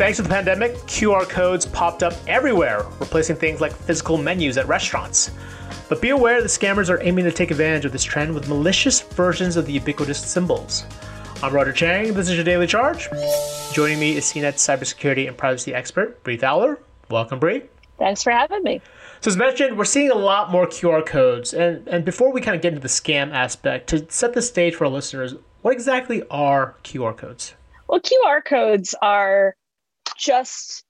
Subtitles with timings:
[0.00, 4.66] Thanks to the pandemic, QR codes popped up everywhere, replacing things like physical menus at
[4.66, 5.30] restaurants.
[5.90, 9.02] But be aware that scammers are aiming to take advantage of this trend with malicious
[9.02, 10.86] versions of the ubiquitous symbols.
[11.42, 12.14] I'm Roger Cheng.
[12.14, 13.10] This is your daily charge.
[13.74, 16.78] Joining me is CNET cybersecurity and privacy expert Bree Fowler.
[17.10, 17.64] Welcome, Bree.
[17.98, 18.80] Thanks for having me.
[19.20, 22.56] So as mentioned, we're seeing a lot more QR codes, and and before we kind
[22.56, 26.22] of get into the scam aspect, to set the stage for our listeners, what exactly
[26.30, 27.52] are QR codes?
[27.86, 29.56] Well, QR codes are
[30.20, 30.84] just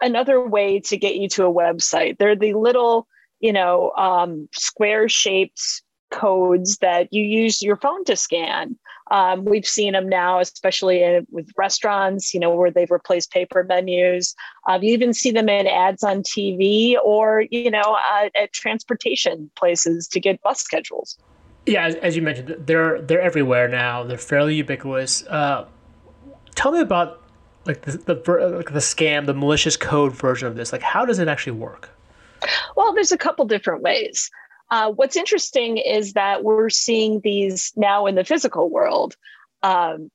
[0.00, 2.18] another way to get you to a website.
[2.18, 3.06] They're the little,
[3.40, 8.78] you know, um, square shaped codes that you use your phone to scan.
[9.10, 13.64] Um, we've seen them now, especially in, with restaurants, you know, where they've replaced paper
[13.64, 14.34] menus.
[14.68, 19.50] Um, you even see them in ads on TV or, you know, uh, at transportation
[19.56, 21.18] places to get bus schedules.
[21.66, 24.04] Yeah, as, as, you mentioned, they're they're everywhere now.
[24.04, 25.26] They're fairly ubiquitous.
[25.26, 25.66] Uh,
[26.54, 27.25] tell me about
[27.66, 28.14] like the, the
[28.56, 30.72] like the scam, the malicious code version of this?
[30.72, 31.90] Like, how does it actually work?
[32.76, 34.30] Well, there's a couple different ways.
[34.70, 39.16] Uh, what's interesting is that we're seeing these now in the physical world.
[39.62, 40.10] Um,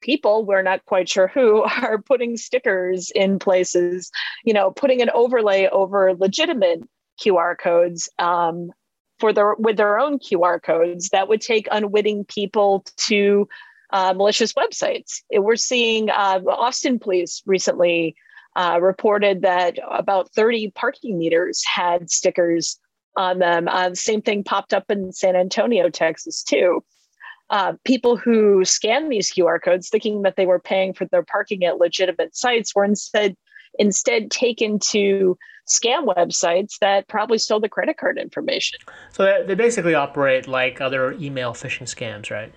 [0.00, 4.10] people, we're not quite sure who, are putting stickers in places,
[4.44, 6.82] you know, putting an overlay over legitimate
[7.22, 8.70] QR codes um,
[9.18, 13.48] for their with their own QR codes that would take unwitting people to
[13.90, 15.22] uh, malicious websites.
[15.32, 18.16] We're seeing uh, Austin police recently
[18.56, 22.78] uh, reported that about 30 parking meters had stickers
[23.16, 23.68] on them.
[23.68, 26.82] Uh, the same thing popped up in San Antonio, Texas, too.
[27.50, 31.64] Uh, people who scan these QR codes thinking that they were paying for their parking
[31.64, 33.36] at legitimate sites were instead
[33.78, 35.36] instead taken to
[35.68, 38.78] scam websites that probably stole the credit card information.
[39.12, 42.52] So they basically operate like other email phishing scams, right?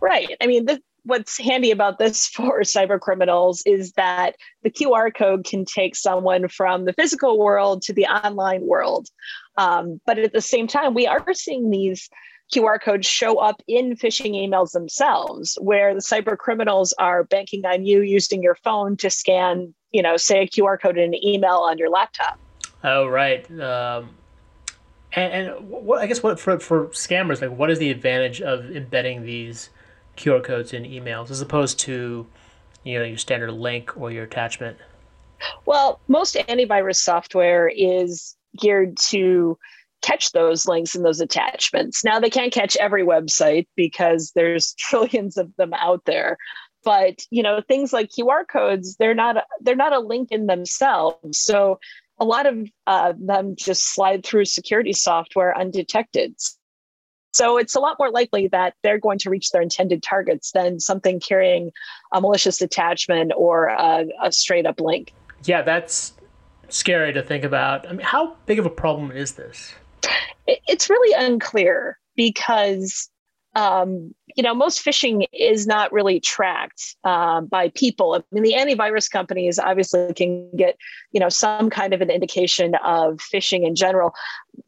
[0.00, 0.36] Right.
[0.40, 0.66] I mean,
[1.04, 6.48] what's handy about this for cyber criminals is that the QR code can take someone
[6.48, 9.08] from the physical world to the online world.
[9.56, 12.08] Um, but at the same time, we are seeing these
[12.54, 17.84] QR codes show up in phishing emails themselves, where the cyber criminals are banking on
[17.84, 21.58] you using your phone to scan, you know, say a QR code in an email
[21.58, 22.38] on your laptop.
[22.82, 23.48] Oh, right.
[23.60, 24.10] Um,
[25.12, 28.70] and, and what I guess what for for scammers, like, what is the advantage of
[28.74, 29.70] embedding these
[30.20, 32.26] QR codes in emails as opposed to,
[32.84, 34.76] you know, your standard link or your attachment?
[35.64, 39.58] Well, most antivirus software is geared to
[40.02, 42.04] catch those links and those attachments.
[42.04, 46.36] Now they can't catch every website because there's trillions of them out there.
[46.82, 51.38] But you know things like QR codes, they're not they're not a link in themselves.
[51.38, 51.78] So
[52.18, 56.36] a lot of uh, them just slide through security software undetected.
[57.32, 60.80] So it's a lot more likely that they're going to reach their intended targets than
[60.80, 61.70] something carrying
[62.12, 65.12] a malicious attachment or a, a straight up link.
[65.44, 66.12] Yeah, that's
[66.68, 67.88] scary to think about.
[67.88, 69.74] I mean, how big of a problem is this?
[70.46, 73.08] It's really unclear because
[73.56, 78.14] um, you know, most phishing is not really tracked um, by people.
[78.14, 80.76] I mean, the antivirus companies obviously can get,
[81.10, 84.14] you know, some kind of an indication of phishing in general.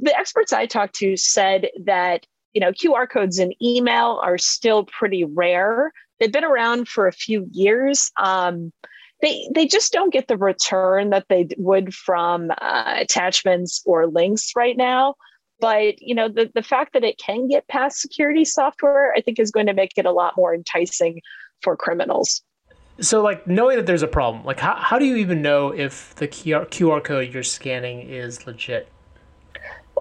[0.01, 4.85] The experts I talked to said that, you know, QR codes in email are still
[4.85, 5.93] pretty rare.
[6.19, 8.11] They've been around for a few years.
[8.21, 8.73] Um,
[9.21, 14.53] they, they just don't get the return that they would from uh, attachments or links
[14.57, 15.15] right now
[15.63, 19.39] but you know the, the fact that it can get past security software i think
[19.39, 21.23] is going to make it a lot more enticing
[21.63, 22.43] for criminals
[23.01, 26.15] so like knowing that there's a problem like how, how do you even know if
[26.17, 28.89] the QR, QR code you're scanning is legit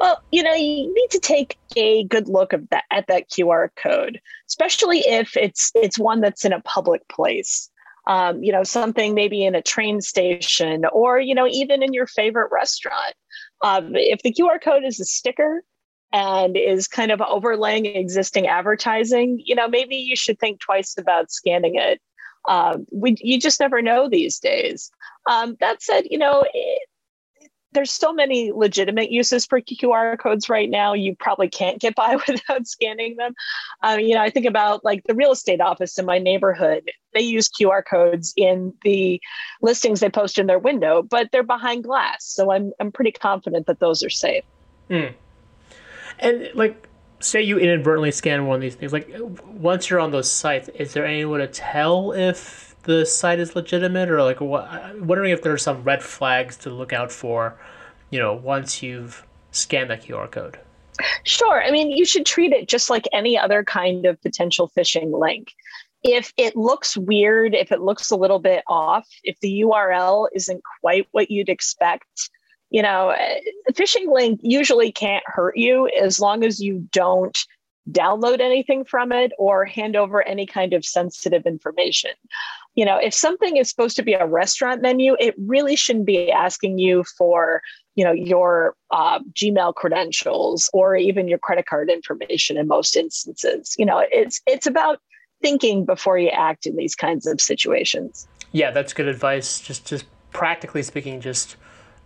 [0.02, 4.20] well you know you need to take a good look that at that qr code
[4.50, 7.70] especially if it's it's one that's in a public place
[8.08, 12.08] um, you know something maybe in a train station or you know even in your
[12.08, 13.14] favorite restaurant
[13.62, 15.64] um, if the QR code is a sticker
[16.12, 21.32] and is kind of overlaying existing advertising, you know, maybe you should think twice about
[21.32, 22.02] scanning it.
[22.48, 24.92] Um, we, you just never know these days.
[25.30, 26.90] Um, that said, you know, it,
[27.74, 30.94] there's so many legitimate uses for QR codes right now.
[30.94, 33.34] You probably can't get by without scanning them.
[33.82, 36.92] Um, you know, I think about like the real estate office in my neighborhood.
[37.14, 39.22] They use QR codes in the
[39.62, 42.26] listings they post in their window, but they're behind glass.
[42.26, 44.44] So I'm I'm pretty confident that those are safe.
[44.90, 45.14] Mm.
[46.20, 46.88] And like,
[47.20, 48.94] say you inadvertently scan one of these things.
[48.94, 49.10] Like,
[49.46, 53.56] once you're on those sites, is there any way to tell if the site is
[53.56, 54.70] legitimate, or like what?
[55.00, 57.58] wondering if there are some red flags to look out for,
[58.10, 60.60] you know, once you've scanned that QR code.
[61.24, 61.64] Sure.
[61.64, 65.52] I mean, you should treat it just like any other kind of potential phishing link.
[66.04, 70.62] If it looks weird, if it looks a little bit off, if the URL isn't
[70.82, 72.30] quite what you'd expect,
[72.72, 77.38] you know, eh, a phishing link usually can't hurt you as long as you don't
[77.90, 82.12] download anything from it or hand over any kind of sensitive information
[82.76, 86.32] you know if something is supposed to be a restaurant menu it really shouldn't be
[86.32, 87.62] asking you for
[87.96, 93.76] you know your uh, gmail credentials or even your credit card information in most instances.
[93.78, 95.00] You know it's it's about
[95.42, 98.28] thinking before you act in these kinds of situations.
[98.52, 99.60] Yeah that's good advice.
[99.60, 101.58] Just just practically speaking just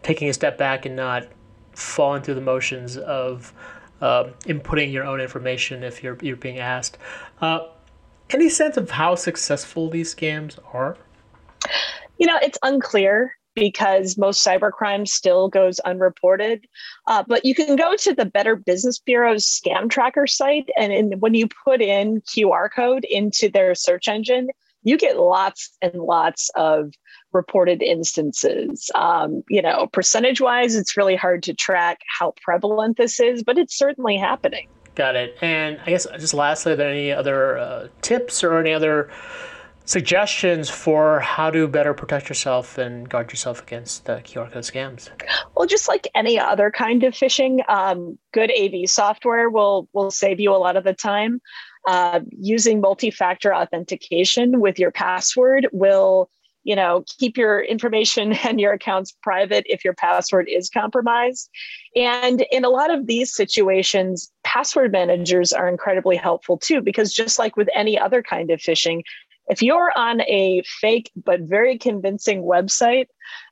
[0.01, 1.27] taking a step back and not
[1.73, 3.53] falling through the motions of
[4.01, 6.97] uh, inputting your own information if you're you're being asked.
[7.41, 7.67] Uh,
[8.31, 10.97] any sense of how successful these scams are?
[12.17, 16.65] You know, it's unclear because most cybercrime still goes unreported.
[17.07, 21.19] Uh, but you can go to the Better Business Bureau's scam tracker site, and in,
[21.19, 24.49] when you put in QR code into their search engine,
[24.83, 26.91] you get lots and lots of
[27.33, 28.91] reported instances.
[28.93, 33.57] Um, you know, percentage wise, it's really hard to track how prevalent this is, but
[33.57, 34.67] it's certainly happening.
[34.95, 35.37] Got it.
[35.41, 39.11] And I guess just lastly, are there any other uh, tips or any other
[39.83, 45.09] suggestions for how to better protect yourself and guard yourself against the QR code scams?
[45.55, 50.39] Well, just like any other kind of phishing, um, good AV software will will save
[50.39, 51.41] you a lot of the time.
[51.87, 56.31] Uh, using multi-factor authentication with your password will
[56.65, 61.49] you know keep your information and your accounts private if your password is compromised.
[61.95, 67.39] And in a lot of these situations password managers are incredibly helpful too because just
[67.39, 69.01] like with any other kind of phishing
[69.47, 73.07] if you're on a fake but very convincing website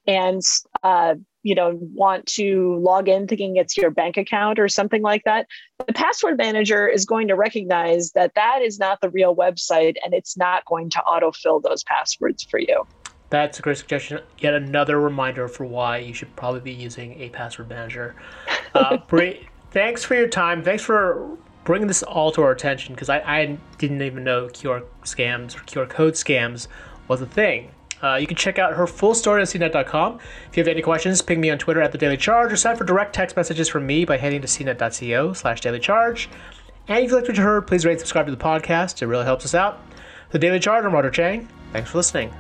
[0.07, 0.41] and
[0.83, 5.23] uh, you know want to log in thinking it's your bank account or something like
[5.25, 5.45] that
[5.85, 10.13] the password manager is going to recognize that that is not the real website and
[10.13, 12.85] it's not going to autofill those passwords for you
[13.33, 14.21] that's a great suggestion.
[14.37, 18.15] Yet another reminder for why you should probably be using a password manager.
[18.75, 20.63] Uh, Bri- thanks for your time.
[20.63, 24.83] Thanks for bringing this all to our attention because I, I, didn't even know QR
[25.01, 26.67] scams or QR code scams
[27.07, 27.71] was a thing.
[28.03, 30.19] Uh, you can check out her full story on cnet.com.
[30.49, 32.75] If you have any questions, ping me on Twitter at the Daily Charge or sign
[32.75, 36.29] for direct text messages from me by heading to cnet.co slash daily charge.
[36.87, 39.01] And if you liked what you heard, please rate and subscribe to the podcast.
[39.01, 39.81] It really helps us out.
[40.29, 41.47] The Daily Charge, I'm Roger Cheng.
[41.71, 42.31] Thanks for listening.